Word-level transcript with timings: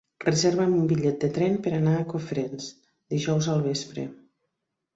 Reserva'm 0.27 0.71
un 0.77 0.87
bitllet 0.91 1.19
de 1.23 1.29
tren 1.35 1.59
per 1.67 1.75
anar 1.81 1.93
a 1.99 2.07
Cofrents 2.15 2.73
dijous 3.17 3.53
al 3.57 3.65
vespre. 3.71 4.11